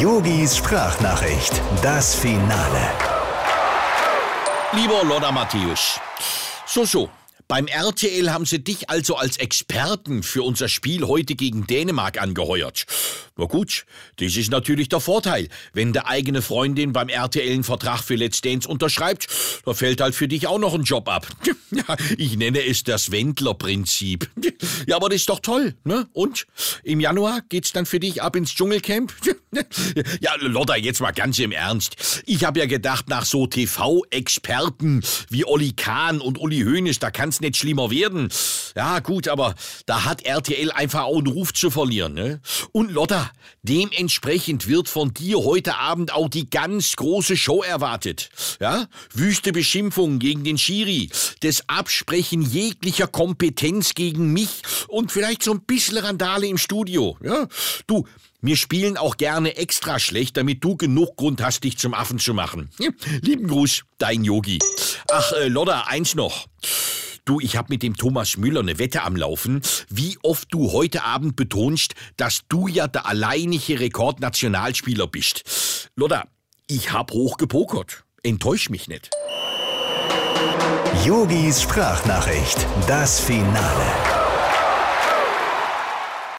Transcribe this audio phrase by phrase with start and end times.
[0.00, 2.88] Yogis Sprachnachricht, das Finale.
[4.72, 6.00] Lieber Lothar Matthäus,
[6.64, 7.10] so, so.
[7.50, 12.86] Beim RTL haben sie dich also als Experten für unser Spiel heute gegen Dänemark angeheuert.
[13.36, 13.86] Na gut,
[14.18, 15.48] das ist natürlich der Vorteil.
[15.72, 19.26] Wenn der eigene Freundin beim RTL einen Vertrag für Let's Dance unterschreibt,
[19.64, 21.26] da fällt halt für dich auch noch ein Job ab.
[22.18, 24.30] Ich nenne es das Wendler-Prinzip.
[24.86, 26.08] Ja, aber das ist doch toll, ne?
[26.12, 26.46] Und?
[26.82, 29.12] Im Januar geht's dann für dich ab ins Dschungelcamp?
[30.20, 32.22] Ja, Lotta, jetzt mal ganz im Ernst.
[32.26, 37.56] Ich habe ja gedacht, nach so TV-Experten wie Olli Kahn und Uli Hoeneß, da nicht
[37.56, 38.28] schlimmer werden.
[38.76, 39.54] Ja, gut, aber
[39.86, 42.40] da hat RTL einfach auch einen Ruf zu verlieren, ne?
[42.72, 43.30] Und Lotta,
[43.62, 48.30] dementsprechend wird von dir heute Abend auch die ganz große Show erwartet.
[48.60, 48.86] Ja?
[49.12, 55.62] Wüste Beschimpfungen gegen den Schiri, das Absprechen jeglicher Kompetenz gegen mich und vielleicht so ein
[55.62, 57.16] bisschen Randale im Studio.
[57.22, 57.48] Ja?
[57.86, 58.06] Du,
[58.42, 62.32] wir spielen auch gerne extra schlecht, damit du genug Grund hast, dich zum Affen zu
[62.32, 62.70] machen.
[63.20, 64.58] Lieben Gruß, dein Yogi.
[65.10, 66.46] Ach, äh, Lodda, eins noch.
[67.24, 71.04] Du, ich habe mit dem Thomas Müller eine Wette am Laufen, wie oft du heute
[71.04, 75.90] Abend betonst, dass du ja der alleinige Rekordnationalspieler bist.
[75.96, 76.24] Lodda,
[76.66, 78.04] ich hab hoch gepokert.
[78.22, 79.10] Enttäusch mich nicht.
[81.04, 84.09] Yogis Sprachnachricht, das Finale.